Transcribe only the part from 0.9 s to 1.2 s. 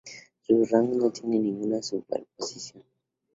no